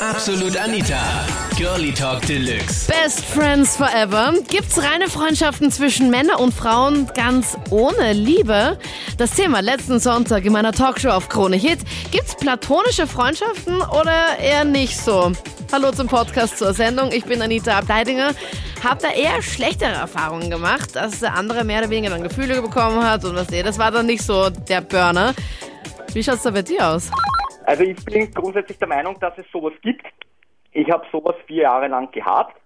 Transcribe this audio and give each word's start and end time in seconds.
Absolut 0.00 0.56
Anita. 0.58 1.00
Girlie 1.56 1.92
Talk 1.92 2.20
Deluxe. 2.26 2.86
Best 2.86 3.24
Friends 3.24 3.76
Forever. 3.76 4.34
Gibt's 4.48 4.78
reine 4.82 5.08
Freundschaften 5.08 5.70
zwischen 5.70 6.10
Männern 6.10 6.36
und 6.36 6.52
Frauen 6.52 7.08
ganz 7.14 7.56
ohne 7.70 8.12
Liebe? 8.12 8.78
Das 9.16 9.32
Thema 9.32 9.60
letzten 9.60 9.98
Sonntag 9.98 10.44
in 10.44 10.52
meiner 10.52 10.72
Talkshow 10.72 11.08
auf 11.08 11.30
Krone 11.30 11.56
Hit. 11.56 11.78
Gibt's 12.10 12.36
platonische 12.36 13.06
Freundschaften 13.06 13.80
oder 13.80 14.38
eher 14.38 14.64
nicht 14.64 14.98
so? 14.98 15.32
Hallo 15.72 15.90
zum 15.92 16.08
Podcast 16.08 16.58
zur 16.58 16.74
Sendung. 16.74 17.10
Ich 17.10 17.24
bin 17.24 17.40
Anita 17.40 17.78
Abteidinger. 17.78 18.32
Hab 18.84 18.98
da 18.98 19.08
eher 19.08 19.40
schlechtere 19.40 19.92
Erfahrungen 19.92 20.50
gemacht, 20.50 20.94
dass 20.94 21.20
der 21.20 21.34
andere 21.34 21.64
mehr 21.64 21.80
oder 21.80 21.90
weniger 21.90 22.12
dann 22.12 22.22
Gefühle 22.22 22.60
bekommen 22.60 23.02
hat 23.02 23.24
und 23.24 23.34
was 23.34 23.50
eh, 23.50 23.62
das 23.62 23.78
war 23.78 23.90
dann 23.90 24.06
nicht 24.06 24.22
so 24.22 24.50
der 24.50 24.82
Burner. 24.82 25.34
Wie 26.12 26.22
schaut's 26.22 26.42
da 26.42 26.50
bei 26.50 26.62
dir 26.62 26.86
aus? 26.86 27.10
Also 27.66 27.82
ich 27.82 28.02
bin 28.04 28.30
grundsätzlich 28.32 28.78
der 28.78 28.86
Meinung, 28.86 29.18
dass 29.18 29.36
es 29.38 29.46
sowas 29.50 29.72
gibt. 29.82 30.06
Ich 30.70 30.88
habe 30.88 31.04
sowas 31.10 31.34
vier 31.48 31.62
Jahre 31.62 31.88
lang 31.88 32.12
gehabt 32.12 32.56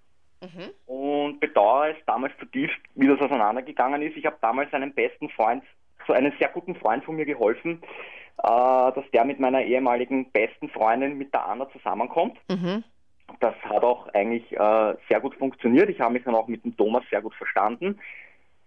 und 0.85 1.39
bedauere 1.39 1.89
es 1.89 2.05
damals 2.05 2.33
zutiefst, 2.39 2.77
wie 2.93 3.07
das 3.07 3.19
auseinandergegangen 3.19 4.03
ist. 4.03 4.15
Ich 4.15 4.25
habe 4.27 4.37
damals 4.41 4.71
einen 4.73 4.93
besten 4.93 5.29
Freund, 5.29 5.63
so 6.05 6.13
einen 6.13 6.31
sehr 6.37 6.49
guten 6.49 6.75
Freund 6.75 7.03
von 7.03 7.15
mir 7.15 7.25
geholfen, 7.25 7.81
äh, 8.37 8.43
dass 8.43 9.03
der 9.11 9.25
mit 9.25 9.39
meiner 9.39 9.63
ehemaligen 9.63 10.31
besten 10.31 10.69
Freundin, 10.69 11.17
mit 11.17 11.33
der 11.33 11.47
Anna, 11.47 11.67
zusammenkommt. 11.71 12.37
Das 13.39 13.55
hat 13.63 13.83
auch 13.83 14.07
eigentlich 14.13 14.51
äh, 14.51 14.95
sehr 15.09 15.19
gut 15.19 15.33
funktioniert. 15.35 15.89
Ich 15.89 15.99
habe 15.99 16.13
mich 16.13 16.23
dann 16.23 16.35
auch 16.35 16.47
mit 16.47 16.63
dem 16.63 16.77
Thomas 16.77 17.03
sehr 17.09 17.21
gut 17.21 17.33
verstanden. 17.33 17.99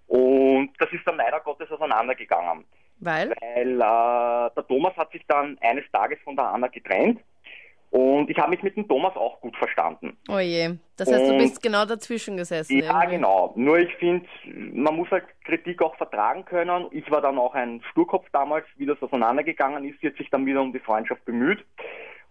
Und 0.09 0.70
das 0.78 0.92
ist 0.92 1.06
dann 1.06 1.16
leider 1.16 1.39
Gottes 1.41 1.70
auseinandergegangen 1.70 2.64
Weil? 3.01 3.30
weil 3.41 3.73
äh, 3.80 4.51
der 4.57 4.66
Thomas 4.69 4.97
hat 4.97 5.11
sich 5.12 5.23
dann 5.27 5.59
eines 5.61 5.84
Tages 5.93 6.19
von 6.25 6.37
der 6.37 6.47
Anna 6.47 6.69
getrennt 6.69 7.20
und 7.91 8.29
ich 8.29 8.37
habe 8.39 8.51
mich 8.51 8.62
mit 8.62 8.77
dem 8.77 8.89
Thomas 8.89 9.15
auch 9.15 9.41
gut 9.41 9.57
verstanden. 9.57 10.17
Oh 10.29 10.39
je. 10.39 10.75
Das 10.97 11.11
heißt, 11.12 11.27
du 11.29 11.33
Und- 11.33 11.39
bist 11.39 11.62
genau 11.62 11.84
dazwischen 11.84 12.37
gesessen. 12.37 12.78
Ja, 12.81 13.00
irgendwie. 13.03 13.17
genau. 13.17 13.53
Nur 13.56 13.78
ich 13.78 13.95
finde, 13.97 14.27
man 14.72 14.97
muss 14.97 15.11
halt 15.11 15.25
Kritik 15.45 15.81
auch 15.83 15.95
vertragen 15.97 16.45
können. 16.45 16.87
Ich 16.92 17.09
war 17.11 17.20
dann 17.20 17.39
auch 17.39 17.55
ein 17.55 17.83
Sturkopf 17.91 18.27
damals, 18.33 18.65
wie 18.77 18.87
das 18.87 19.00
auseinandergegangen 19.03 19.84
ist. 19.89 20.00
Sie 20.00 20.09
hat 20.09 20.17
sich 20.17 20.31
dann 20.31 20.45
wieder 20.47 20.61
um 20.62 20.72
die 20.72 20.81
Freundschaft 20.81 21.25
bemüht. 21.25 21.65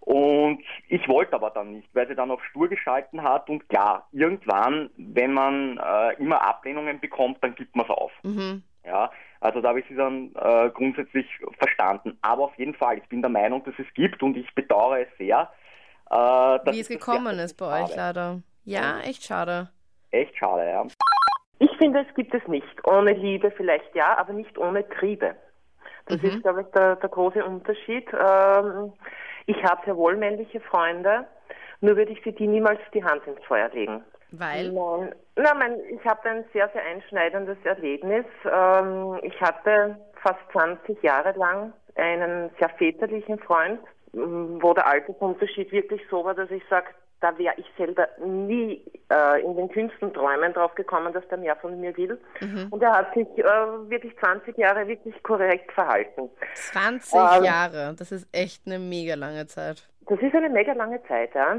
Und 0.01 0.61
ich 0.89 1.07
wollte 1.07 1.33
aber 1.33 1.49
dann 1.51 1.71
nicht, 1.71 1.87
weil 1.93 2.07
sie 2.09 2.15
dann 2.15 2.29
auf 2.31 2.43
stur 2.49 2.67
geschalten 2.67 3.23
hat. 3.23 3.49
Und 3.49 3.69
klar, 3.69 4.07
irgendwann, 4.11 4.89
wenn 4.97 5.31
man 5.31 5.77
äh, 5.77 6.13
immer 6.21 6.41
Ablehnungen 6.41 6.99
bekommt, 6.99 7.37
dann 7.41 7.55
gibt 7.55 7.73
man 7.75 7.85
es 7.85 7.89
auf. 7.89 8.11
Mhm. 8.23 8.63
Ja, 8.85 9.11
also 9.43 9.59
da 9.59 9.69
habe 9.69 9.81
ich 9.81 9.85
sie 9.89 9.95
dann 9.95 10.31
äh, 10.35 10.69
grundsätzlich 10.69 11.27
verstanden. 11.57 12.17
Aber 12.21 12.45
auf 12.45 12.57
jeden 12.57 12.73
Fall, 12.73 12.97
ich 12.97 13.07
bin 13.09 13.21
der 13.21 13.29
Meinung, 13.29 13.61
dass 13.65 13.73
es 13.77 13.93
gibt 13.93 14.23
und 14.23 14.37
ich 14.37 14.55
bedauere 14.55 15.01
es 15.01 15.17
sehr. 15.17 15.51
Äh, 16.09 16.15
dass 16.15 16.73
Wie 16.73 16.79
es 16.79 16.87
gekommen 16.87 17.37
ist 17.39 17.55
bei 17.55 17.65
euch 17.65 17.91
habe. 17.91 17.95
leider. 17.97 18.39
Ja, 18.63 19.01
echt 19.01 19.23
schade. 19.23 19.69
Echt 20.11 20.37
schade, 20.37 20.69
ja. 20.69 20.87
Ich 21.59 21.71
finde, 21.77 22.05
es 22.07 22.15
gibt 22.15 22.33
es 22.33 22.47
nicht. 22.47 22.87
Ohne 22.87 23.11
Liebe 23.11 23.51
vielleicht 23.51 23.93
ja, 23.93 24.17
aber 24.17 24.31
nicht 24.31 24.57
ohne 24.57 24.87
Triebe. 24.87 25.35
Das 26.05 26.21
ist, 26.21 26.41
glaube 26.41 26.61
ich, 26.61 26.67
der, 26.67 26.95
der 26.97 27.09
große 27.09 27.43
Unterschied. 27.43 28.07
Ähm, 28.13 28.93
ich 29.45 29.61
habe 29.63 29.81
sehr 29.85 29.97
wohl 29.97 30.15
männliche 30.15 30.61
Freunde, 30.61 31.25
nur 31.81 31.97
würde 31.97 32.13
ich 32.13 32.21
für 32.21 32.31
die 32.31 32.47
niemals 32.47 32.79
die 32.93 33.03
Hand 33.03 33.25
ins 33.27 33.43
Feuer 33.45 33.69
legen. 33.69 34.03
Weil? 34.35 34.71
Nein, 34.71 35.13
na, 35.35 35.53
mein, 35.53 35.79
ich 35.89 36.03
habe 36.05 36.27
ein 36.29 36.43
sehr, 36.53 36.69
sehr 36.73 36.83
einschneidendes 36.83 37.57
Erlebnis. 37.63 38.25
Ähm, 38.51 39.19
ich 39.21 39.39
hatte 39.39 39.97
fast 40.21 40.39
20 40.51 41.01
Jahre 41.03 41.37
lang 41.37 41.73
einen 41.95 42.49
sehr 42.59 42.69
väterlichen 42.69 43.37
Freund, 43.39 43.79
m, 44.13 44.57
wo 44.61 44.73
der 44.73 44.87
Altersunterschied 44.87 45.71
wirklich 45.71 46.01
so 46.09 46.25
war, 46.25 46.33
dass 46.33 46.49
ich 46.49 46.63
sage, 46.69 46.87
da 47.21 47.37
wäre 47.37 47.53
ich 47.57 47.65
selber 47.77 48.07
nie 48.25 48.83
äh, 49.09 49.41
in 49.43 49.55
den 49.55 49.69
kühnsten 49.69 50.13
Träumen 50.13 50.51
drauf 50.51 50.75
gekommen, 50.75 51.13
dass 51.13 51.25
der 51.29 51.37
mehr 51.37 51.55
von 51.55 51.79
mir 51.79 51.95
will. 51.95 52.19
Und 52.69 52.83
er 52.83 52.91
hat 52.91 53.13
sich 53.13 53.27
äh, 53.37 53.43
wirklich 53.89 54.17
20 54.19 54.57
Jahre 54.57 54.85
wirklich 54.87 55.21
korrekt 55.23 55.71
verhalten. 55.71 56.29
20 56.55 57.13
Ähm, 57.13 57.43
Jahre. 57.45 57.95
Das 57.97 58.11
ist 58.11 58.27
echt 58.33 58.63
eine 58.65 58.77
mega 58.79 59.15
lange 59.15 59.45
Zeit. 59.47 59.87
Das 60.09 60.19
ist 60.19 60.35
eine 60.35 60.49
mega 60.49 60.73
lange 60.73 61.01
Zeit, 61.03 61.33
ja. 61.33 61.57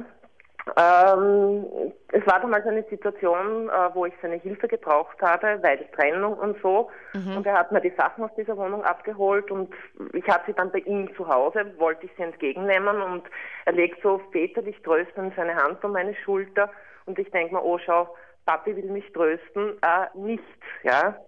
Ähm, 0.77 1.67
es 2.09 2.27
war 2.27 2.41
damals 2.41 2.67
eine 2.67 2.85
Situation, 2.85 3.69
äh, 3.69 3.95
wo 3.95 4.07
ich 4.07 4.15
seine 4.23 4.37
Hilfe 4.37 4.67
gebraucht 4.67 5.21
habe, 5.21 5.59
weil 5.63 5.85
Trennung 5.95 6.35
und 6.35 6.57
so. 6.63 6.91
Und 7.13 7.47
er 7.47 7.59
hat 7.59 7.71
mir 7.71 7.83
die 7.83 7.93
Sachen 7.97 8.25
aus 8.25 8.31
dieser 8.37 8.57
Wohnung 8.57 8.83
abgeholt 8.83 9.51
und 9.51 9.73
ich 10.15 10.27
hatte 10.27 10.47
sie 10.47 10.53
dann 10.55 10.73
bei 10.73 10.79
ihm 10.81 11.15
zu 11.17 11.29
Hause, 11.29 11.75
wollte 11.79 12.07
ich 12.07 12.13
sie 12.17 12.23
entgegennehmen 12.23 13.03
und 13.03 13.25
er 13.67 13.73
legt 13.75 14.03
so 14.03 14.21
väterlich 14.33 14.81
tröstend 14.83 15.35
seine 15.37 15.55
Hand 15.55 15.85
um 15.85 15.93
meine 15.93 16.15
Schulter 16.15 16.71
und 17.05 17.19
ich 17.19 17.31
denke 17.31 17.55
mir, 17.55 17.63
oh 17.63 17.79
schau, 17.79 18.15
Papi 18.47 18.75
will 18.75 18.91
mich 18.91 19.11
trösten, 19.13 19.77
äh, 19.83 20.07
nicht, 20.19 20.43
ja. 20.83 21.19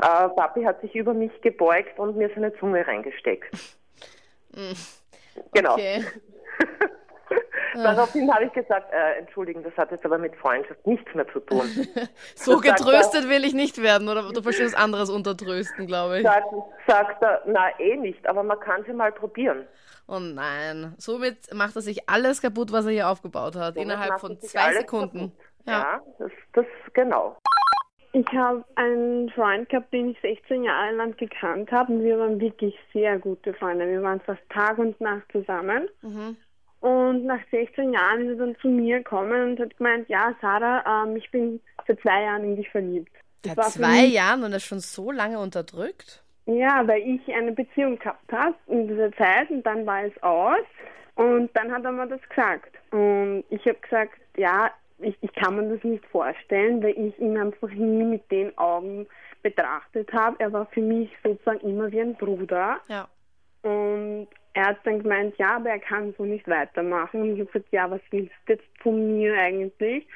Äh, 0.00 0.28
Papi 0.28 0.64
hat 0.64 0.80
sich 0.82 0.94
über 0.94 1.14
mich 1.14 1.32
gebeugt 1.40 1.98
und 1.98 2.16
mir 2.16 2.30
seine 2.34 2.54
Zunge 2.58 2.86
reingesteckt. 2.86 3.50
Genau. 5.54 5.72
Okay. 5.74 6.04
Daraufhin 7.74 8.32
habe 8.32 8.44
ich 8.44 8.52
gesagt, 8.52 8.92
äh, 8.92 9.18
entschuldigen, 9.18 9.62
das 9.62 9.76
hat 9.76 9.90
jetzt 9.90 10.04
aber 10.04 10.18
mit 10.18 10.34
Freundschaft 10.36 10.86
nichts 10.86 11.14
mehr 11.14 11.26
zu 11.32 11.40
tun. 11.40 11.62
So 12.34 12.60
Das 12.60 12.78
getröstet 12.78 13.28
will 13.28 13.44
ich 13.44 13.54
nicht 13.54 13.82
werden, 13.82 14.08
oder 14.08 14.30
du 14.32 14.42
verstehst 14.42 14.76
anderes 14.76 15.10
unter 15.10 15.36
Trösten, 15.36 15.86
glaube 15.86 16.18
ich. 16.18 16.22
Sagt, 16.22 16.48
sagt 16.86 17.22
er, 17.22 17.42
na 17.46 17.78
eh 17.78 17.96
nicht, 17.96 18.26
aber 18.26 18.42
man 18.42 18.58
kann 18.60 18.84
sie 18.84 18.92
mal 18.92 19.12
probieren. 19.12 19.66
Oh 20.08 20.18
nein. 20.18 20.94
Somit 20.98 21.52
macht 21.54 21.76
er 21.76 21.82
sich 21.82 22.08
alles 22.08 22.42
kaputt, 22.42 22.72
was 22.72 22.86
er 22.86 22.92
hier 22.92 23.08
aufgebaut 23.08 23.56
hat, 23.56 23.74
Somit 23.74 23.84
innerhalb 23.84 24.20
von 24.20 24.38
zwei 24.40 24.74
Sekunden. 24.74 25.32
Ja. 25.66 25.72
Ja, 25.72 26.00
das, 26.18 26.32
das 26.52 26.66
genau. 26.92 27.36
Ich 28.14 28.26
habe 28.32 28.62
einen 28.74 29.30
Freund 29.30 29.70
gehabt, 29.70 29.92
den 29.92 30.10
ich 30.10 30.20
16 30.20 30.64
Jahre 30.64 30.94
lang 30.94 31.16
gekannt 31.16 31.72
habe 31.72 31.94
und 31.94 32.04
wir 32.04 32.18
waren 32.18 32.38
wirklich 32.40 32.78
sehr 32.92 33.18
gute 33.18 33.54
Freunde. 33.54 33.88
Wir 33.88 34.02
waren 34.02 34.20
fast 34.20 34.42
Tag 34.50 34.76
und 34.78 35.00
Nacht 35.00 35.24
zusammen. 35.32 35.88
Mhm. 36.02 36.36
Und 36.82 37.24
nach 37.26 37.40
16 37.50 37.92
Jahren 37.92 38.22
ist 38.28 38.38
er 38.40 38.46
dann 38.46 38.56
zu 38.60 38.68
mir 38.68 38.98
gekommen 38.98 39.52
und 39.52 39.60
hat 39.60 39.76
gemeint, 39.78 40.08
ja, 40.08 40.34
Sarah, 40.40 41.04
ähm, 41.04 41.16
ich 41.16 41.30
bin 41.30 41.60
seit 41.86 42.00
zwei 42.00 42.22
Jahren 42.24 42.42
in 42.44 42.56
dich 42.56 42.68
verliebt. 42.70 43.12
Das 43.42 43.54
Seit 43.54 43.64
zwei 43.70 44.02
mich- 44.02 44.12
Jahren 44.14 44.42
und 44.42 44.50
er 44.52 44.56
ist 44.56 44.64
schon 44.66 44.80
so 44.80 45.10
lange 45.12 45.38
unterdrückt? 45.38 46.22
Ja, 46.46 46.86
weil 46.88 47.00
ich 47.02 47.20
eine 47.34 47.52
Beziehung 47.52 47.98
gehabt 48.00 48.32
habe 48.32 48.54
in 48.66 48.88
dieser 48.88 49.12
Zeit 49.12 49.48
und 49.50 49.62
dann 49.64 49.86
war 49.86 50.02
es 50.04 50.22
aus 50.24 50.66
und 51.14 51.50
dann 51.54 51.70
hat 51.70 51.84
er 51.84 51.92
mir 51.92 52.08
das 52.08 52.20
gesagt. 52.28 52.74
Und 52.90 53.44
ich 53.50 53.64
habe 53.64 53.78
gesagt, 53.78 54.18
ja, 54.36 54.70
ich, 54.98 55.16
ich 55.20 55.32
kann 55.34 55.54
mir 55.56 55.72
das 55.74 55.84
nicht 55.84 56.04
vorstellen, 56.06 56.82
weil 56.82 56.98
ich 56.98 57.16
ihn 57.20 57.38
einfach 57.38 57.70
nie 57.70 58.02
mit 58.04 58.28
den 58.32 58.56
Augen 58.58 59.06
betrachtet 59.42 60.12
habe. 60.12 60.34
Er 60.40 60.52
war 60.52 60.66
für 60.66 60.80
mich 60.80 61.10
sozusagen 61.22 61.60
immer 61.60 61.90
wie 61.92 62.00
ein 62.00 62.14
Bruder. 62.16 62.80
Ja. 62.88 63.06
Und 63.62 64.26
er 64.54 64.66
hat 64.66 64.78
dann 64.84 65.02
gemeint, 65.02 65.36
ja, 65.38 65.56
aber 65.56 65.70
er 65.70 65.78
kann 65.78 66.14
so 66.18 66.24
nicht 66.24 66.46
weitermachen. 66.46 67.22
Und 67.22 67.34
ich 67.34 67.40
habe 67.40 67.50
gesagt, 67.50 67.72
ja, 67.72 67.90
was 67.90 68.00
willst 68.10 68.34
du 68.46 68.52
jetzt 68.52 68.82
von 68.82 69.16
mir 69.16 69.34
eigentlich? 69.34 70.06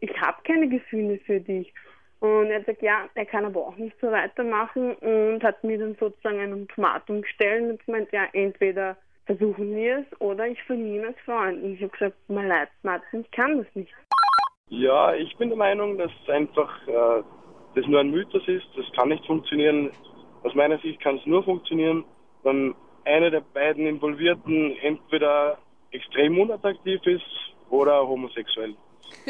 Ich 0.00 0.20
habe 0.20 0.42
keine 0.44 0.68
Gefühle 0.68 1.18
für 1.18 1.40
dich. 1.40 1.72
Und 2.20 2.46
er 2.46 2.56
hat 2.56 2.66
gesagt, 2.66 2.82
ja, 2.82 3.08
er 3.14 3.26
kann 3.26 3.44
aber 3.44 3.66
auch 3.66 3.76
nicht 3.76 3.96
so 4.00 4.10
weitermachen 4.10 4.94
und 4.94 5.44
hat 5.44 5.62
mir 5.62 5.78
dann 5.78 5.94
sozusagen 6.00 6.40
ein 6.40 6.54
Ultimatum 6.54 7.22
gestellt 7.22 7.70
und 7.70 7.84
gemeint, 7.84 8.10
ja, 8.12 8.24
entweder 8.32 8.96
versuchen 9.26 9.74
wir 9.74 9.98
es 9.98 10.20
oder 10.20 10.46
ich 10.48 10.62
verliere 10.64 11.08
als 11.08 11.18
Freund. 11.24 11.62
Und 11.62 11.74
ich 11.74 11.82
habe 11.82 11.92
gesagt, 11.92 12.16
mir 12.28 12.46
leid, 12.46 12.68
Martin, 12.82 13.20
ich 13.20 13.30
kann 13.30 13.58
das 13.58 13.66
nicht. 13.74 13.92
Ja, 14.70 15.14
ich 15.14 15.36
bin 15.36 15.50
der 15.50 15.58
Meinung, 15.58 15.98
dass 15.98 16.10
einfach 16.28 16.88
äh, 16.88 17.22
das 17.74 17.86
nur 17.86 18.00
ein 18.00 18.10
Mythos 18.10 18.46
ist. 18.48 18.66
Das 18.76 18.90
kann 18.96 19.10
nicht 19.10 19.24
funktionieren. 19.26 19.90
Aus 20.42 20.54
meiner 20.54 20.78
Sicht 20.78 21.00
kann 21.00 21.16
es 21.16 21.26
nur 21.26 21.44
funktionieren, 21.44 22.04
wenn 22.42 22.74
einer 23.04 23.30
der 23.30 23.40
beiden 23.40 23.86
Involvierten 23.86 24.76
entweder 24.82 25.58
extrem 25.90 26.38
unattraktiv 26.38 27.00
ist 27.06 27.24
oder 27.70 28.06
homosexuell. 28.06 28.74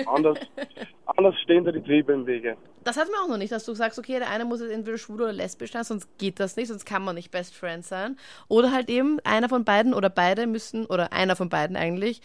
Anders, 0.07 0.39
anders 1.07 1.35
stehen 1.41 1.65
da 1.65 1.73
die 1.73 1.83
Triebe 1.83 2.13
im 2.13 2.27
Wege. 2.27 2.57
Das 2.85 2.97
hatten 2.99 3.11
wir 3.11 3.23
auch 3.23 3.29
noch 3.29 3.39
nicht, 3.39 3.53
dass 3.53 3.65
du 3.65 3.75
sagst, 3.75 3.99
okay, 3.99 4.19
der 4.19 4.31
eine 4.31 4.45
muss 4.45 4.61
jetzt 4.61 4.71
entweder 4.71 4.99
schwul 4.99 5.23
oder 5.23 5.33
lesbisch 5.33 5.73
sein, 5.73 5.85
sonst 5.85 6.19
geht 6.19 6.39
das 6.41 6.57
nicht, 6.57 6.69
sonst 6.69 6.85
kann 6.85 7.03
man 7.05 7.15
nicht 7.15 7.31
Best 7.31 7.57
Friend 7.57 7.85
sein. 7.85 8.17
Oder 8.49 8.73
halt 8.73 8.91
eben 8.91 9.21
einer 9.25 9.49
von 9.49 9.65
beiden 9.65 9.95
oder 9.95 10.11
beide 10.11 10.47
müssen, 10.47 10.87
oder 10.87 11.13
einer 11.13 11.37
von 11.37 11.49
beiden 11.49 11.77
eigentlich, 11.77 12.21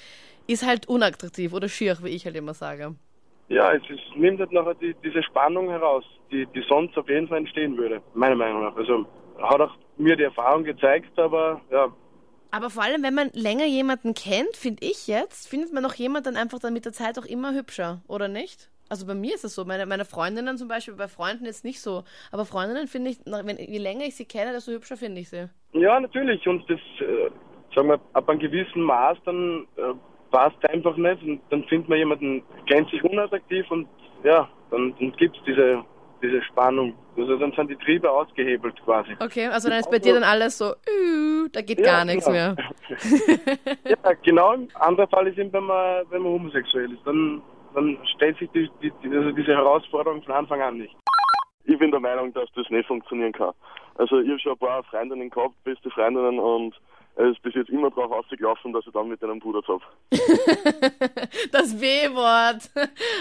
ist 0.48 0.66
halt 0.66 0.88
unattraktiv 0.88 1.54
oder 1.54 1.70
schier, 1.70 1.98
wie 2.02 2.10
ich 2.10 2.26
halt 2.26 2.36
immer 2.36 2.54
sage. 2.54 2.96
Ja, 3.48 3.74
es 3.74 3.82
ist, 3.90 4.16
nimmt 4.16 4.40
halt 4.40 4.52
nachher 4.52 4.76
die, 4.76 4.96
diese 5.04 5.24
Spannung 5.24 5.70
heraus, 5.70 6.04
die, 6.32 6.46
die 6.48 6.64
sonst 6.68 6.98
auf 6.98 7.08
jeden 7.10 7.28
Fall 7.28 7.40
entstehen 7.40 7.78
würde, 7.78 8.02
meiner 8.14 8.36
Meinung 8.36 8.64
nach. 8.64 8.76
Also 8.76 9.06
hat 9.42 9.62
auch 9.62 9.76
mir 10.00 10.16
die 10.16 10.24
Erfahrung 10.24 10.64
gezeigt, 10.64 11.18
aber 11.20 11.62
ja, 11.72 11.92
Aber 12.52 12.70
vor 12.70 12.84
allem, 12.84 13.04
wenn 13.04 13.14
man 13.14 13.30
länger 13.34 13.66
jemanden 13.66 14.14
kennt, 14.14 14.56
finde 14.56 14.84
ich 14.84 15.08
jetzt, 15.08 15.48
findet 15.48 15.72
man 15.74 15.86
auch 15.86 15.94
jemanden 15.94 16.34
dann 16.34 16.42
einfach 16.42 16.60
dann 16.60 16.74
mit 16.74 16.86
der 16.86 16.94
Zeit 16.94 17.20
auch 17.20 17.26
immer 17.26 17.54
hübscher, 17.54 18.02
oder 18.08 18.28
nicht? 18.28 18.70
Also 18.90 19.06
bei 19.06 19.14
mir 19.14 19.36
ist 19.36 19.44
es 19.44 19.54
so. 19.54 19.66
Meine, 19.66 19.86
meine 19.86 20.04
Freundinnen 20.04 20.58
zum 20.58 20.68
Beispiel, 20.68 20.96
bei 20.96 21.08
Freunden 21.08 21.46
jetzt 21.46 21.64
nicht 21.64 21.80
so. 21.80 22.04
Aber 22.32 22.46
Freundinnen 22.46 22.88
finde 22.88 23.12
ich, 23.12 23.20
wenn, 23.26 23.58
je 23.58 23.78
länger 23.78 24.06
ich 24.06 24.16
sie 24.16 24.26
kenne, 24.26 24.52
desto 24.52 24.72
hübscher 24.72 24.98
finde 24.98 25.22
ich 25.22 25.30
sie. 25.30 25.48
Ja, 25.74 26.00
natürlich. 26.00 26.48
Und 26.48 26.68
das, 26.68 26.80
äh, 27.02 27.30
sagen 27.76 27.90
wir, 27.90 28.00
ab 28.14 28.28
einem 28.28 28.40
gewissen 28.40 28.82
Maß 28.82 29.20
dann 29.26 29.68
äh, 29.78 29.94
passt 30.32 30.68
einfach 30.68 30.98
nicht 30.98 31.22
und 31.22 31.40
dann 31.52 31.64
findet 31.66 31.90
man 31.90 32.00
jemanden 32.00 32.42
gänzlich 32.66 33.04
unattraktiv 33.04 33.70
und 33.70 33.88
ja, 34.24 34.50
dann, 34.72 34.96
dann 35.00 35.12
gibt 35.14 35.38
es 35.38 35.44
diese, 35.46 35.84
diese 36.22 36.42
Spannung. 36.44 36.94
Also 37.18 37.38
dann 37.38 37.52
sind 37.54 37.70
die 37.70 37.76
Triebe 37.78 38.10
ausgehebelt 38.10 38.76
quasi. 38.84 39.16
Okay, 39.20 39.48
also 39.48 39.70
dann 39.70 39.80
ist 39.80 39.90
bei 39.90 40.00
dir 40.00 40.14
dann 40.14 40.24
alles 40.24 40.58
so, 40.58 40.72
uh, 40.72 41.48
da 41.52 41.62
geht 41.62 41.80
Ja, 41.80 41.86
gar 41.86 42.06
nichts 42.06 42.26
genau. 42.26 42.38
mehr. 42.38 42.56
Ja, 43.86 44.14
genau. 44.24 44.50
Ein 44.52 44.70
anderer 44.76 45.08
Fall 45.08 45.28
ist 45.28 45.38
eben, 45.38 45.52
wenn 45.54 45.64
man, 45.64 46.04
wenn 46.10 46.22
man 46.22 46.34
homosexuell 46.34 46.92
ist. 46.92 47.06
Dann, 47.06 47.42
dann 47.74 47.98
stellt 48.16 48.38
sich 48.38 48.50
die, 48.52 48.70
die, 48.82 48.92
die, 49.04 49.16
also 49.16 49.32
diese 49.32 49.54
Herausforderung 49.54 50.22
von 50.24 50.34
Anfang 50.34 50.62
an 50.62 50.78
nicht. 50.78 50.96
Ich 51.66 51.78
bin 51.78 51.92
der 51.92 52.00
Meinung, 52.00 52.34
dass 52.34 52.50
das 52.56 52.70
nicht 52.70 52.88
funktionieren 52.88 53.32
kann. 53.32 53.54
Also 53.96 54.20
ich 54.20 54.30
habe 54.30 54.40
schon 54.40 54.54
ein 54.54 54.58
paar 54.58 54.84
Freundinnen 54.84 55.30
gehabt, 55.30 55.62
beste 55.64 55.90
Freundinnen 55.92 56.40
und 56.40 56.74
es 57.16 57.32
ist 57.32 57.42
bis 57.42 57.54
jetzt 57.56 57.70
immer 57.70 57.90
darauf 57.90 58.12
ausgelaufen, 58.12 58.72
dass 58.74 58.86
ich 58.88 58.94
dann 58.94 59.10
mit 59.10 59.22
einem 59.24 59.40
Bruder 59.40 59.62
habe. 59.68 59.84
Das 61.52 61.80
W-Wort. 61.80 62.70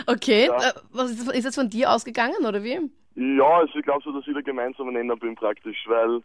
Okay, 0.07 0.47
Ja. 0.47 0.57
äh, 0.57 0.73
was 0.93 1.11
ist, 1.11 1.33
ist 1.33 1.47
das 1.47 1.55
von 1.55 1.69
dir 1.71 1.91
ausgegangen 1.93 2.45
oder 2.47 2.63
wie? 2.63 2.79
Ja, 3.15 3.59
also 3.59 3.77
ich 3.79 3.85
glaube 3.85 4.03
so, 4.05 4.13
dass 4.13 4.27
ich 4.27 4.33
der 4.33 4.43
gemeinsame 4.43 4.93
Nenner 4.93 5.17
bin 5.17 5.35
praktisch, 5.35 5.85
weil 5.89 6.23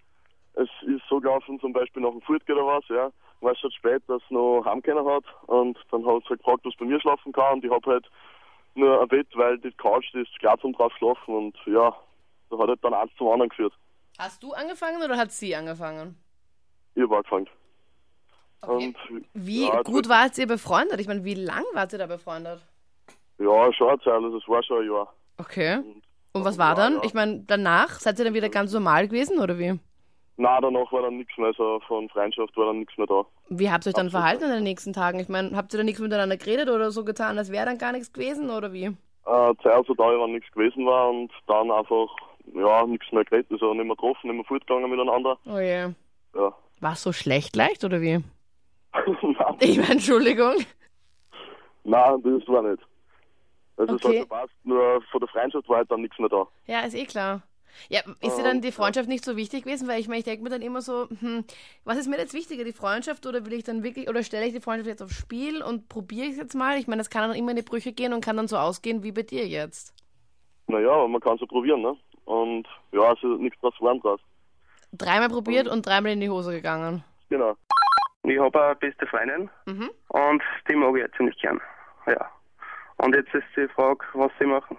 es 0.53 0.69
ist 0.85 1.01
so 1.09 1.19
gelaufen, 1.19 1.59
zum 1.59 1.73
Beispiel 1.73 2.03
nach 2.03 2.11
dem 2.11 2.21
Furtge 2.21 2.53
oder 2.53 2.65
was, 2.67 2.83
ja, 2.89 3.09
war 3.41 3.51
es 3.53 3.59
schon 3.59 3.71
spät, 3.71 4.03
dass 4.07 4.21
es 4.23 4.29
noch 4.31 4.63
heimkeiner 4.65 5.03
hat 5.03 5.23
und 5.47 5.77
dann 5.91 6.05
hat 6.05 6.23
sie 6.23 6.29
halt 6.29 6.39
gefragt, 6.39 6.61
was 6.65 6.75
bei 6.77 6.85
mir 6.85 6.99
schlafen 7.01 7.31
kann 7.31 7.53
und 7.55 7.65
ich 7.65 7.71
habe 7.71 7.89
halt 7.91 8.05
nur 8.75 9.01
ein 9.01 9.07
Bett, 9.07 9.27
weil 9.33 9.57
die 9.57 9.71
Couch, 9.71 10.05
die 10.13 10.19
ist 10.21 10.39
klar 10.39 10.57
zum 10.59 10.73
drauf 10.73 10.93
schlafen 10.97 11.35
und 11.35 11.57
ja, 11.65 11.95
da 12.51 12.57
hat 12.59 12.67
halt 12.69 12.83
dann 12.83 12.93
eins 12.93 13.11
zum 13.17 13.29
anderen 13.29 13.49
geführt. 13.49 13.73
Hast 14.19 14.43
du 14.43 14.53
angefangen 14.53 15.01
oder 15.03 15.17
hat 15.17 15.31
sie 15.31 15.55
angefangen? 15.55 16.15
Ich 16.95 17.03
habe 17.03 17.17
angefangen. 17.17 17.47
Okay. 18.61 18.85
Und 18.85 19.23
Wie 19.33 19.67
ja, 19.67 19.81
gut 19.81 20.07
wart 20.07 20.37
ihr 20.37 20.47
befreundet? 20.47 20.99
Ich 20.99 21.07
meine, 21.07 21.23
wie 21.25 21.33
lang 21.33 21.63
wart 21.73 21.91
ihr 21.93 21.99
da 21.99 22.07
befreundet? 22.07 22.61
Ja, 23.39 23.73
schon 23.73 23.99
Zeit, 23.99 24.07
also 24.07 24.37
es 24.37 24.47
war 24.47 24.63
schon 24.63 24.83
ein 24.83 24.89
Jahr. 24.89 25.13
Okay. 25.37 25.79
Und 26.31 26.45
was 26.45 26.57
war 26.57 26.75
dann? 26.75 26.95
ja. 26.95 27.01
Ich 27.03 27.13
meine, 27.13 27.43
danach 27.45 27.99
seid 27.99 28.17
ihr 28.19 28.25
dann 28.25 28.33
wieder 28.33 28.49
ganz 28.49 28.73
normal 28.73 29.07
gewesen 29.07 29.39
oder 29.39 29.59
wie? 29.59 29.79
Na, 30.37 30.59
danach 30.61 30.91
war 30.91 31.03
dann 31.03 31.17
nichts 31.17 31.37
mehr, 31.37 31.47
also 31.47 31.79
von 31.87 32.09
Freundschaft 32.09 32.55
war 32.57 32.67
dann 32.67 32.79
nichts 32.79 32.97
mehr 32.97 33.05
da. 33.05 33.23
Wie 33.49 33.69
habt 33.69 33.85
ihr 33.85 33.89
euch 33.89 33.93
dann 33.93 34.07
Absolut. 34.07 34.23
verhalten 34.23 34.43
in 34.45 34.51
den 34.51 34.63
nächsten 34.63 34.93
Tagen? 34.93 35.19
Ich 35.19 35.29
meine, 35.29 35.55
habt 35.55 35.73
ihr 35.73 35.77
dann 35.77 35.85
nichts 35.85 36.01
miteinander 36.01 36.37
geredet 36.37 36.69
oder 36.69 36.89
so 36.89 37.03
getan, 37.03 37.37
als 37.37 37.51
wäre 37.51 37.65
dann 37.65 37.77
gar 37.77 37.91
nichts 37.91 38.11
gewesen 38.11 38.49
oder 38.49 38.73
wie? 38.73 38.85
Äh, 38.85 39.53
Zeit 39.61 39.85
so 39.85 39.93
da, 39.93 40.03
wann 40.03 40.31
nichts 40.31 40.51
gewesen 40.51 40.85
war 40.85 41.09
und 41.09 41.31
dann 41.47 41.69
einfach, 41.69 42.07
ja, 42.55 42.85
nichts 42.87 43.11
mehr 43.11 43.23
geredet, 43.25 43.51
also 43.51 43.73
nicht 43.73 43.85
mehr 43.85 43.95
getroffen, 43.95 44.27
nicht 44.27 44.35
mehr 44.37 44.45
fortgegangen 44.45 44.89
miteinander. 44.89 45.37
Oh 45.45 45.59
je. 45.59 45.89
Ja. 46.35 46.53
War 46.83 46.93
es 46.93 47.01
so 47.03 47.13
schlecht 47.13 47.55
leicht 47.55 47.85
oder 47.85 48.01
wie? 48.01 48.19
Ich 49.61 49.77
meine, 49.77 49.93
Entschuldigung. 49.93 50.55
nein, 51.85 52.21
das 52.23 52.47
war 52.47 52.61
nicht. 52.61 52.83
Also 53.77 53.95
es 53.95 54.03
Okay. 54.03 54.19
hat 54.19 54.23
gepasst, 54.29 54.53
nur 54.63 55.01
von 55.09 55.19
der 55.21 55.29
Freundschaft 55.29 55.69
war 55.69 55.77
halt 55.77 55.89
dann 55.91 56.01
nichts 56.01 56.19
mehr 56.19 56.27
da. 56.29 56.45
Ja, 56.67 56.81
ist 56.81 56.93
eh 56.93 57.05
klar. 57.05 57.41
Ja, 57.89 58.01
ist 58.21 58.37
dir 58.37 58.43
dann 58.43 58.61
die 58.61 58.71
Freundschaft 58.73 59.07
nicht 59.07 59.23
so 59.25 59.35
wichtig 59.37 59.63
gewesen? 59.63 59.87
Weil 59.87 59.99
ich 59.99 60.07
meine, 60.07 60.19
ich 60.19 60.25
denke 60.25 60.43
mir 60.43 60.49
dann 60.49 60.61
immer 60.61 60.81
so, 60.81 61.07
hm, 61.19 61.45
was 61.85 61.97
ist 61.97 62.07
mir 62.07 62.17
jetzt 62.17 62.33
wichtiger, 62.33 62.65
die 62.65 62.73
Freundschaft 62.73 63.25
oder 63.25 63.45
will 63.45 63.53
ich 63.53 63.63
dann 63.63 63.81
wirklich, 63.83 64.09
oder 64.09 64.21
stelle 64.21 64.45
ich 64.45 64.53
die 64.53 64.59
Freundschaft 64.59 64.89
jetzt 64.89 65.01
aufs 65.01 65.15
Spiel 65.15 65.63
und 65.63 65.87
probiere 65.89 66.25
ich 66.27 66.33
es 66.33 66.37
jetzt 66.37 66.53
mal? 66.53 66.77
Ich 66.77 66.87
meine, 66.87 66.99
das 66.99 67.09
kann 67.09 67.27
dann 67.29 67.37
immer 67.37 67.51
in 67.51 67.57
die 67.57 67.63
Brüche 67.63 67.93
gehen 67.93 68.13
und 68.13 68.23
kann 68.23 68.35
dann 68.37 68.47
so 68.49 68.57
ausgehen 68.57 69.03
wie 69.03 69.11
bei 69.13 69.23
dir 69.23 69.47
jetzt. 69.47 69.95
Naja, 70.67 71.07
man 71.07 71.21
kann 71.21 71.35
es 71.35 71.41
ja 71.41 71.47
probieren, 71.47 71.81
ne? 71.81 71.95
Und 72.25 72.67
ja, 72.91 73.11
es 73.13 73.23
ist 73.23 73.39
nichts 73.39 73.59
draus 73.61 73.75
geworden 73.77 74.01
draus. 74.01 74.19
Dreimal 74.93 75.29
probiert 75.29 75.67
und 75.67 75.85
dreimal 75.85 76.11
in 76.13 76.19
die 76.21 76.29
Hose 76.29 76.51
gegangen. 76.51 77.03
Genau. 77.29 77.55
Ich 78.23 78.39
habe 78.39 78.63
eine 78.63 78.75
beste 78.75 79.05
Freundin 79.07 79.49
Mhm. 79.65 79.89
und 80.09 80.41
die 80.69 80.75
mag 80.75 80.95
ich 80.95 81.01
jetzt 81.01 81.17
ziemlich 81.17 81.37
gern. 81.41 81.59
Ja. 82.07 82.29
Und 82.97 83.15
jetzt 83.15 83.33
ist 83.33 83.43
die 83.57 83.67
Frage, 83.69 84.05
was 84.13 84.31
sie 84.39 84.45
machen. 84.45 84.77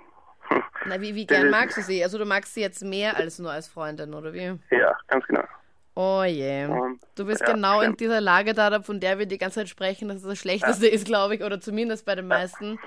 Na, 0.87 1.01
wie, 1.01 1.15
wie 1.15 1.27
gern 1.27 1.51
magst 1.51 1.77
du 1.77 1.83
sie? 1.83 2.03
Also 2.03 2.17
du 2.19 2.25
magst 2.25 2.55
sie 2.55 2.61
jetzt 2.61 2.83
mehr 2.83 3.17
als 3.17 3.39
nur 3.39 3.51
als 3.51 3.67
Freundin, 3.69 4.15
oder 4.15 4.33
wie? 4.33 4.59
Ja, 4.71 4.97
ganz 5.09 5.27
genau. 5.27 5.43
Oh 5.97 6.23
je. 6.25 6.67
Und, 6.67 7.01
Du 7.17 7.25
bist 7.27 7.41
ja, 7.43 7.53
genau 7.53 7.79
in 7.81 7.85
stimmt. 7.87 8.01
dieser 8.01 8.21
Lage 8.21 8.53
da, 8.55 8.83
von 8.83 8.99
der 9.01 9.19
wir 9.19 9.27
die 9.27 9.39
ganze 9.39 9.61
Zeit 9.61 9.69
sprechen, 9.69 10.09
dass 10.09 10.19
es 10.19 10.23
das 10.25 10.39
Schlechteste 10.39 10.87
ist, 10.89 11.07
glaube 11.07 11.35
ich, 11.37 11.43
oder 11.43 11.61
zumindest 11.61 12.05
bei 12.07 12.15
den 12.15 12.27
meisten. 12.27 12.79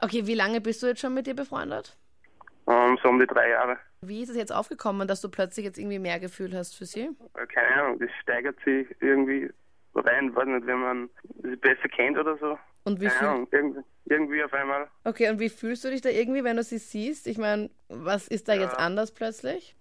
Okay, 0.00 0.26
wie 0.26 0.34
lange 0.34 0.60
bist 0.60 0.82
du 0.82 0.86
jetzt 0.86 1.00
schon 1.00 1.14
mit 1.14 1.26
dir 1.26 1.34
befreundet? 1.34 1.96
Um, 2.66 2.98
so 3.02 3.08
um 3.08 3.18
die 3.18 3.26
drei 3.26 3.50
Jahre. 3.50 3.78
Wie 4.00 4.22
ist 4.22 4.28
es 4.30 4.36
jetzt 4.36 4.52
aufgekommen, 4.52 5.08
dass 5.08 5.20
du 5.20 5.28
plötzlich 5.28 5.64
jetzt 5.64 5.78
irgendwie 5.78 5.98
mehr 5.98 6.20
Gefühl 6.20 6.56
hast 6.56 6.74
für 6.76 6.84
sie? 6.84 7.10
Keine 7.52 7.82
Ahnung, 7.82 7.98
das 7.98 8.10
steigert 8.22 8.56
sich 8.64 8.86
irgendwie 9.00 9.50
rein, 9.94 10.34
weiß 10.34 10.46
nicht, 10.46 10.66
wenn 10.66 10.80
man 10.80 11.10
sie 11.42 11.56
besser 11.56 11.88
kennt 11.88 12.18
oder 12.18 12.36
so. 12.38 12.58
Und 12.84 13.00
wie 13.00 13.08
Keine 13.08 13.28
Ahnung, 13.30 13.48
irgendwie, 13.50 13.80
irgendwie 14.04 14.44
auf 14.44 14.52
einmal. 14.52 14.86
okay, 15.04 15.28
und 15.30 15.40
wie 15.40 15.48
fühlst 15.48 15.84
du 15.84 15.90
dich 15.90 16.02
da 16.02 16.08
irgendwie, 16.10 16.44
wenn 16.44 16.56
du 16.56 16.62
sie 16.62 16.78
siehst? 16.78 17.26
Ich 17.26 17.38
meine, 17.38 17.70
was 17.88 18.28
ist 18.28 18.48
da 18.48 18.54
jetzt 18.54 18.78
anders 18.78 19.12
plötzlich? 19.12 19.74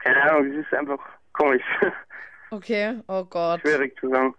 Keine 0.00 0.22
Ahnung, 0.22 0.52
es 0.52 0.64
ist 0.66 0.74
einfach 0.74 1.00
komisch. 1.32 1.64
Okay, 2.52 3.00
oh 3.08 3.24
Gott. 3.24 3.60
Schwierig 3.62 3.98
zu 3.98 4.08
sagen. 4.08 4.32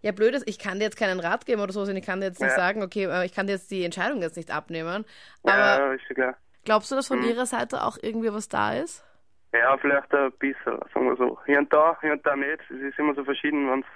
Ja, 0.00 0.12
blöd 0.12 0.32
ist, 0.32 0.48
ich 0.48 0.60
kann 0.60 0.78
dir 0.78 0.84
jetzt 0.84 0.96
keinen 0.96 1.18
Rat 1.18 1.44
geben 1.44 1.60
oder 1.60 1.72
so, 1.72 1.80
sondern 1.80 1.96
ich 1.96 2.06
kann 2.06 2.20
dir 2.20 2.26
jetzt 2.26 2.40
nicht 2.40 2.50
Ja. 2.50 2.56
sagen, 2.56 2.84
okay, 2.84 3.06
äh, 3.06 3.26
ich 3.26 3.34
kann 3.34 3.48
dir 3.48 3.54
jetzt 3.54 3.68
die 3.72 3.82
Entscheidung 3.84 4.22
jetzt 4.22 4.36
nicht 4.36 4.52
abnehmen. 4.52 5.04
Aber 5.42 5.52
Ja, 5.52 5.92
ist 5.92 6.04
ja 6.08 6.14
klar. 6.14 6.36
Glaubst 6.64 6.90
du, 6.90 6.94
dass 6.96 7.08
von 7.08 7.20
Mhm. 7.20 7.26
ihrer 7.28 7.46
Seite 7.46 7.82
auch 7.84 7.96
irgendwie 8.00 8.32
was 8.32 8.48
da 8.48 8.72
ist? 8.74 9.04
Ja, 9.52 9.76
vielleicht 9.78 10.12
ein 10.14 10.30
bisschen, 10.38 10.78
sagen 10.92 11.06
wir 11.08 11.16
so. 11.16 11.38
Hier 11.46 11.58
und 11.58 11.72
da, 11.72 11.96
hier 12.00 12.12
und 12.12 12.26
da 12.26 12.36
nicht. 12.36 12.60
Es 12.70 12.80
ist 12.80 12.98
immer 12.98 13.14
so 13.14 13.24
verschieden, 13.24 13.70
wenn 13.70 13.80
es 13.80 13.86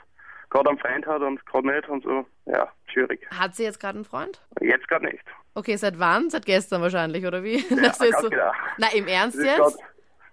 gerade 0.50 0.70
einen 0.70 0.78
Freund 0.78 1.06
hat 1.06 1.20
und 1.22 1.44
gerade 1.46 1.66
nicht 1.66 1.88
und 1.88 2.02
so. 2.04 2.26
Ja, 2.46 2.70
schwierig. 2.92 3.26
Hat 3.30 3.54
sie 3.54 3.64
jetzt 3.64 3.78
gerade 3.78 3.96
einen 3.96 4.04
Freund? 4.06 4.40
Jetzt 4.60 4.88
gerade 4.88 5.04
nicht. 5.06 5.22
Okay, 5.54 5.76
seit 5.76 5.98
wann? 5.98 6.30
Seit 6.30 6.46
gestern 6.46 6.80
wahrscheinlich, 6.80 7.26
oder 7.26 7.42
wie? 7.42 7.56
Ja, 7.70 7.88
Das 7.88 8.00
ist 8.00 8.18
so- 8.20 8.30
genau. 8.30 8.52
Na, 8.78 8.88
im 8.94 9.06
Ernst 9.06 9.38
jetzt? 9.38 9.58
grad- 9.58 9.74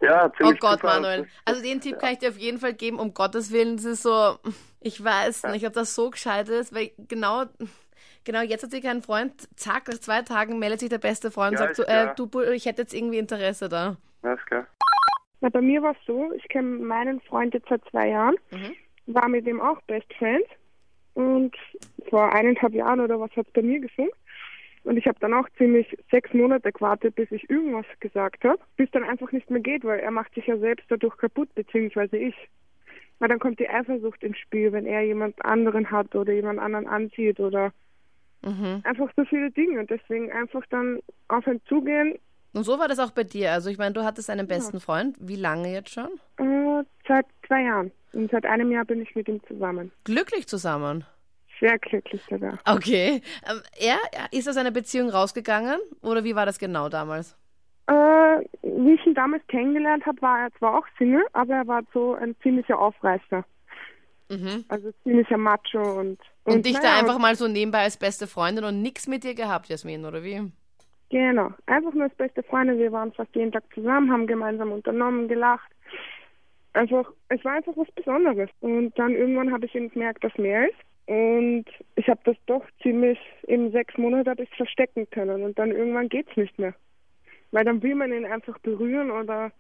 ja, 0.02 0.26
Oh 0.28 0.30
ziemlich 0.38 0.60
Gott, 0.62 0.80
Zufall. 0.80 1.02
Manuel. 1.02 1.28
Also 1.44 1.62
den 1.62 1.82
Tipp 1.82 2.00
kann 2.00 2.14
ich 2.14 2.20
dir 2.20 2.30
auf 2.30 2.38
jeden 2.38 2.58
Fall 2.60 2.74
geben, 2.74 2.98
um 3.00 3.14
Gottes 3.14 3.52
Willen. 3.52 3.76
Es 3.76 3.84
ist 3.84 4.04
so, 4.04 4.38
ich 4.80 5.04
weiß 5.04 5.44
nicht, 5.48 5.68
ob 5.68 5.74
das 5.74 5.94
so 5.96 6.10
gescheit 6.10 6.48
ist, 6.48 6.74
weil 6.74 6.92
genau, 6.98 7.44
genau 8.26 8.42
jetzt 8.42 8.64
hat 8.64 8.72
sie 8.72 8.82
keinen 8.82 9.02
Freund. 9.02 9.34
Zack, 9.56 9.88
nach 9.88 10.00
zwei 10.00 10.22
Tagen 10.22 10.60
meldet 10.60 10.80
sich 10.80 10.90
der 10.90 10.98
beste 10.98 11.32
Freund 11.32 11.52
und 11.54 11.60
Ja, 11.60 11.74
sagt 11.74 11.76
so, 11.76 11.84
äh, 11.84 12.14
du, 12.16 12.30
ich 12.52 12.66
hätte 12.66 12.82
jetzt 12.84 12.94
irgendwie 12.94 13.18
Interesse 13.18 13.70
da. 13.70 13.98
Ja, 14.24 14.34
ist 14.34 14.46
klar. 14.46 14.68
Na, 15.42 15.50
bei 15.50 15.62
mir 15.62 15.82
war 15.82 15.92
es 15.92 16.06
so, 16.06 16.32
ich 16.34 16.48
kenne 16.50 16.68
meinen 16.80 17.22
Freund 17.22 17.54
jetzt 17.54 17.70
seit 17.70 17.84
zwei 17.90 18.10
Jahren, 18.10 18.36
Mhm. 18.52 19.14
war 19.14 19.28
mit 19.30 19.48
ihm 19.48 19.62
auch 19.62 19.82
Best 19.84 20.14
Friend 20.16 20.44
und 21.14 21.56
vor 22.10 22.34
eineinhalb 22.34 22.74
Jahren 22.74 23.00
oder 23.00 23.20
was 23.20 23.32
hat 23.36 23.48
es 23.48 23.54
bei 23.54 23.62
mir 23.62 23.80
gefunkt. 23.80 24.14
Und 24.84 24.98
ich 24.98 25.06
habe 25.08 25.20
dann 25.20 25.34
auch 25.34 25.48
ziemlich 25.58 25.98
sechs 26.10 26.34
Monate 26.34 26.72
gewartet, 26.72 27.16
bis 27.16 27.30
ich 27.32 27.50
irgendwas 27.50 27.86
gesagt 28.00 28.44
habe, 28.44 28.60
bis 28.78 28.90
dann 28.92 29.04
einfach 29.04 29.32
nicht 29.32 29.50
mehr 29.50 29.60
geht, 29.62 29.84
weil 29.84 30.00
er 30.00 30.12
macht 30.12 30.34
sich 30.34 30.48
ja 30.48 30.58
selbst 30.58 30.86
dadurch 30.90 31.18
kaputt, 31.18 31.54
beziehungsweise 31.54 32.18
ich. 32.18 32.36
Weil 33.20 33.28
dann 33.28 33.40
kommt 33.40 33.60
die 33.60 33.70
Eifersucht 33.70 34.24
ins 34.24 34.38
Spiel, 34.38 34.72
wenn 34.72 34.86
er 34.86 35.02
jemand 35.02 35.44
anderen 35.44 35.92
hat 35.92 36.16
oder 36.16 36.32
jemand 36.32 36.60
anderen 36.60 36.88
anzieht 36.88 37.40
oder 37.42 37.74
Mhm. 38.42 38.82
einfach 38.84 39.10
so 39.16 39.26
viele 39.26 39.52
Dinge 39.52 39.80
und 39.80 39.90
deswegen 39.90 40.32
einfach 40.32 40.64
dann 40.70 41.00
auf 41.28 41.46
ihn 41.48 41.62
zugehen. 41.68 42.18
Und 42.54 42.64
so 42.64 42.80
war 42.80 42.88
das 42.88 43.00
auch 43.00 43.12
bei 43.12 43.24
dir. 43.24 43.52
Also 43.52 43.70
ich 43.70 43.78
meine, 43.78 43.94
du 43.94 44.04
hattest 44.04 44.30
einen 44.30 44.48
besten 44.48 44.80
Freund. 44.80 45.16
Wie 45.20 45.36
lange 45.36 45.72
jetzt 45.72 45.92
schon? 45.92 46.10
Äh, 46.38 46.84
seit 47.08 47.26
zwei 47.48 47.64
Jahren. 47.64 47.92
Und 48.14 48.32
seit 48.32 48.46
einem 48.46 48.72
Jahr 48.72 48.86
bin 48.86 49.02
ich 49.02 49.14
mit 49.16 49.28
ihm 49.28 49.42
zusammen. 49.48 49.92
Glücklich 50.04 50.48
zusammen. 50.48 51.06
Sehr 51.60 51.78
glücklich 51.78 52.22
sogar. 52.30 52.58
Okay. 52.66 53.22
Ähm, 53.48 53.62
er 53.78 53.98
ist 54.32 54.48
aus 54.48 54.58
einer 54.58 54.72
Beziehung 54.72 55.10
rausgegangen 55.10 55.80
oder 56.02 56.24
wie 56.24 56.36
war 56.36 56.46
das 56.46 56.58
genau 56.58 56.90
damals? 56.90 57.38
Äh, 57.88 58.46
wie 58.64 58.94
ich 58.94 59.06
ihn 59.06 59.16
damals 59.16 59.46
kennengelernt 59.48 60.06
habe, 60.06 60.22
war 60.22 60.40
er 60.40 60.52
zwar 60.58 60.78
auch 60.78 60.86
Single, 60.98 61.26
aber 61.34 61.56
er 61.56 61.68
war 61.68 61.82
so 61.94 62.14
ein 62.14 62.36
ziemlicher 62.42 62.80
Aufreißer. 62.80 63.44
Mhm. 64.30 64.66
Also 64.68 64.92
ziemlicher 65.04 65.38
Macho 65.38 66.00
und. 66.00 66.20
Und, 66.44 66.66
dich 66.66 66.78
da 66.78 66.84
naja, 66.84 67.00
einfach 67.00 67.20
mal 67.20 67.36
so 67.36 67.48
nebenbei 67.48 67.80
als 67.80 67.98
beste 67.98 68.26
Freundin 68.28 68.64
und 68.64 68.82
nichts 68.82 69.08
mit 69.08 69.24
dir 69.24 69.36
gehabt, 69.36 69.70
Jasmin, 69.70 70.06
oder 70.06 70.24
wie? 70.24 70.52
Genau. 71.10 71.52
Einfach 71.66 71.94
nur 71.94 72.04
als 72.04 72.16
beste 72.16 72.44
Freunde. 72.44 72.78
Wir 72.78 72.92
waren 72.92 73.12
fast 73.14 73.36
jeden 73.36 73.52
Tag 73.52 73.64
zusammen, 73.74 74.12
haben 74.12 74.28
gemeinsam 74.28 74.72
unternommen, 74.72 75.28
gelacht. 75.28 75.70
Einfach, 76.74 77.12
es 77.30 77.44
war 77.44 77.54
einfach 77.54 77.76
was 77.76 77.92
Besonderes. 77.92 78.50
Und 78.62 78.98
dann 78.98 79.14
irgendwann 79.14 79.52
habe 79.52 79.66
ich 79.66 79.76
eben 79.76 79.90
gemerkt, 79.90 80.24
dass 80.24 80.38
mehr 80.38 80.70
ist. 80.70 80.78
Und 81.08 81.66
ich 81.96 82.08
habe 82.08 82.22
das 82.26 82.38
doch 82.46 82.64
ziemlich, 82.84 83.18
in 83.44 83.72
sechs 83.72 83.98
Monate 83.98 84.30
habe 84.30 84.44
ich 84.44 84.50
verstecken 84.56 85.10
können. 85.10 85.44
Und 85.44 85.58
dann 85.58 85.72
irgendwann 85.72 86.10
geht's 86.10 86.36
nicht 86.38 86.58
mehr. 86.60 86.76
Weil 87.52 87.66
dann 87.66 87.82
will 87.82 87.96
man 87.96 88.14
ihn 88.14 88.26
einfach 88.26 88.60
berühren 88.60 89.10
oder 89.10 89.52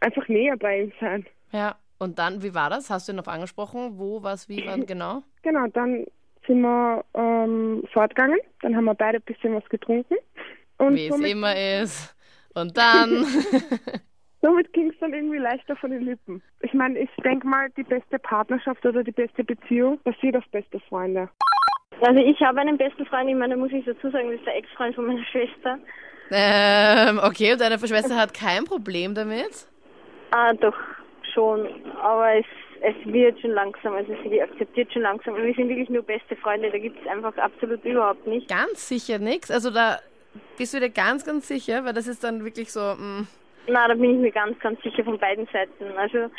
einfach 0.00 0.28
näher 0.28 0.56
bei 0.56 0.80
ihm 0.80 0.92
sein. 0.98 1.26
Ja. 1.52 1.76
Und 1.98 2.18
dann, 2.18 2.42
wie 2.42 2.54
war 2.54 2.70
das? 2.70 2.90
Hast 2.90 3.08
du 3.08 3.12
ihn 3.12 3.16
noch 3.16 3.26
angesprochen? 3.26 3.98
Wo, 3.98 4.22
was, 4.22 4.48
wie, 4.48 4.64
wann 4.66 4.86
genau? 4.86 5.22
Genau, 5.42 5.66
dann 5.68 6.06
sind 6.46 6.60
wir 6.60 7.04
ähm, 7.14 7.84
fortgegangen. 7.92 8.38
Dann 8.62 8.76
haben 8.76 8.84
wir 8.84 8.94
beide 8.94 9.18
ein 9.18 9.22
bisschen 9.22 9.54
was 9.54 9.68
getrunken. 9.68 10.16
Und 10.78 10.96
Wie 10.96 11.06
es 11.06 11.18
immer 11.20 11.54
ist. 11.56 12.14
Und 12.54 12.76
dann. 12.76 13.26
somit 14.44 14.70
ging 14.74 14.90
es 14.90 14.98
dann 15.00 15.14
irgendwie 15.14 15.38
leichter 15.38 15.74
von 15.76 15.90
den 15.90 16.02
Lippen. 16.02 16.42
Ich 16.60 16.74
meine, 16.74 16.98
ich 16.98 17.08
denke 17.24 17.46
mal, 17.46 17.70
die 17.76 17.82
beste 17.82 18.18
Partnerschaft 18.18 18.84
oder 18.84 19.02
die 19.02 19.12
beste 19.12 19.42
Beziehung 19.42 19.98
passiert 20.00 20.36
auf 20.36 20.44
beste 20.50 20.80
Freunde. 20.80 21.30
Also 22.00 22.20
ich 22.20 22.38
habe 22.42 22.60
einen 22.60 22.76
besten 22.76 23.06
Freund, 23.06 23.30
ich 23.30 23.36
meine, 23.36 23.54
da 23.54 23.60
muss 23.60 23.72
ich 23.72 23.84
dazu 23.86 24.10
sagen, 24.10 24.30
das 24.30 24.38
ist 24.38 24.46
der 24.46 24.56
Ex-Freund 24.56 24.94
von 24.94 25.06
meiner 25.06 25.24
Schwester. 25.24 25.78
Ähm, 26.30 27.20
okay, 27.22 27.52
und 27.52 27.60
deine 27.60 27.78
Schwester 27.78 28.16
hat 28.16 28.34
kein 28.34 28.64
Problem 28.64 29.14
damit? 29.14 29.68
Ah, 30.30 30.52
doch, 30.52 30.76
schon. 31.34 31.68
Aber 32.00 32.34
es, 32.34 32.46
es 32.80 33.12
wird 33.12 33.40
schon 33.40 33.50
langsam, 33.50 33.94
also 33.94 34.14
sie 34.22 34.40
akzeptiert 34.40 34.92
schon 34.92 35.02
langsam. 35.02 35.34
Und 35.34 35.44
wir 35.44 35.54
sind 35.54 35.68
wirklich 35.68 35.90
nur 35.90 36.02
beste 36.02 36.36
Freunde, 36.36 36.70
da 36.70 36.78
gibt 36.78 37.00
es 37.00 37.06
einfach 37.06 37.36
absolut 37.36 37.84
überhaupt 37.84 38.26
nicht. 38.26 38.48
Ganz 38.48 38.88
sicher 38.88 39.18
nichts? 39.18 39.50
Also 39.50 39.70
da 39.70 39.98
bist 40.56 40.74
du 40.74 40.80
dir 40.80 40.90
ganz, 40.90 41.24
ganz 41.24 41.48
sicher? 41.48 41.84
Weil 41.84 41.92
das 41.92 42.06
ist 42.06 42.24
dann 42.24 42.44
wirklich 42.44 42.72
so... 42.72 42.80
Mh. 42.80 43.26
Na, 43.66 43.88
da 43.88 43.94
bin 43.94 44.10
ich 44.10 44.18
mir 44.18 44.30
ganz, 44.30 44.58
ganz 44.60 44.80
sicher 44.82 45.04
von 45.04 45.18
beiden 45.18 45.46
Seiten. 45.52 45.96
Also 45.96 46.30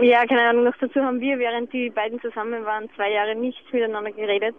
ja, 0.00 0.26
keine 0.26 0.42
Ahnung, 0.42 0.64
noch 0.64 0.76
dazu 0.78 1.00
haben 1.00 1.20
wir, 1.20 1.38
während 1.38 1.72
die 1.72 1.88
beiden 1.88 2.20
zusammen 2.20 2.64
waren, 2.64 2.88
zwei 2.96 3.12
Jahre 3.12 3.34
nichts 3.34 3.72
miteinander 3.72 4.12
geredet. 4.12 4.54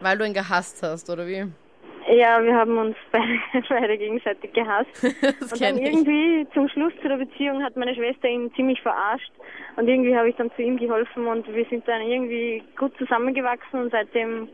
Weil 0.00 0.16
du 0.16 0.24
ihn 0.26 0.32
gehasst 0.32 0.82
hast, 0.82 1.10
oder 1.10 1.26
wie? 1.26 1.46
Ja, 2.08 2.42
wir 2.42 2.54
haben 2.54 2.76
uns 2.76 2.96
beide, 3.12 3.64
beide 3.68 3.98
gegenseitig 3.98 4.52
gehasst. 4.52 4.90
das 5.40 5.52
und 5.52 5.60
dann 5.60 5.78
irgendwie 5.78 6.42
ich. 6.42 6.50
zum 6.52 6.68
Schluss 6.68 6.92
zu 7.00 7.08
der 7.08 7.16
Beziehung 7.16 7.62
hat 7.62 7.76
meine 7.76 7.94
Schwester 7.94 8.28
ihn 8.28 8.52
ziemlich 8.54 8.80
verarscht. 8.82 9.32
Und 9.76 9.88
irgendwie 9.88 10.16
habe 10.16 10.28
ich 10.28 10.36
dann 10.36 10.50
zu 10.54 10.62
ihm 10.62 10.76
geholfen 10.76 11.26
und 11.26 11.46
wir 11.52 11.64
sind 11.66 11.86
dann 11.88 12.02
irgendwie 12.02 12.62
gut 12.78 12.96
zusammengewachsen 12.98 13.80
und 13.80 13.90
seitdem 13.90 14.48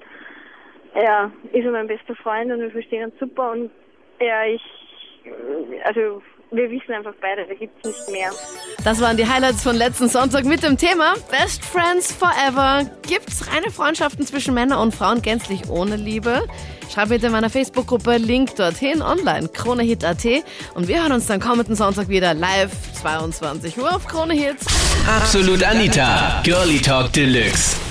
ja, 0.94 1.30
ist 1.52 1.64
er 1.64 1.70
mein 1.70 1.86
bester 1.86 2.14
Freund 2.16 2.50
und 2.50 2.60
wir 2.60 2.70
verstehen 2.70 3.04
uns 3.04 3.18
super 3.18 3.52
und 3.52 3.70
ja, 4.20 4.44
ich 4.44 4.62
also 5.84 6.22
wir 6.52 6.68
wissen 6.70 6.92
einfach 6.92 7.14
beide, 7.20 7.46
da 7.46 7.54
gibt 7.54 7.86
es 7.86 7.92
nicht 7.92 8.10
mehr. 8.10 8.30
Das 8.84 9.00
waren 9.00 9.16
die 9.16 9.26
Highlights 9.26 9.62
von 9.62 9.76
letzten 9.76 10.08
Sonntag 10.08 10.44
mit 10.44 10.62
dem 10.64 10.76
Thema 10.76 11.14
Best 11.30 11.64
Friends 11.64 12.12
Forever. 12.12 12.90
Gibt's 13.02 13.46
reine 13.52 13.70
Freundschaften 13.70 14.26
zwischen 14.26 14.54
Männern 14.54 14.80
und 14.80 14.94
Frauen 14.94 15.22
gänzlich 15.22 15.68
ohne 15.70 15.96
Liebe? 15.96 16.42
Schreib 16.92 17.10
bitte 17.10 17.26
in 17.26 17.32
meiner 17.32 17.50
Facebook-Gruppe 17.50 18.16
Link 18.16 18.56
dorthin 18.56 19.00
online, 19.00 19.48
KroneHit.at. 19.48 20.24
Und 20.74 20.88
wir 20.88 21.02
hören 21.02 21.12
uns 21.12 21.26
dann 21.26 21.38
kommenden 21.38 21.76
Sonntag 21.76 22.08
wieder 22.08 22.34
live 22.34 22.72
22 23.00 23.78
Uhr 23.78 23.94
auf 23.94 24.06
Krone 24.06 24.34
Hits. 24.34 24.66
Absolut 25.06 25.62
Anita, 25.62 26.40
Girlie 26.42 26.80
Talk 26.80 27.12
Deluxe. 27.12 27.89